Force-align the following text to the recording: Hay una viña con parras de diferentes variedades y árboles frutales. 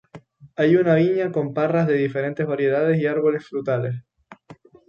Hay 0.55 0.77
una 0.77 0.95
viña 0.95 1.31
con 1.31 1.53
parras 1.53 1.85
de 1.85 1.93
diferentes 1.93 2.47
variedades 2.47 2.99
y 2.99 3.05
árboles 3.05 3.45
frutales. 3.47 4.01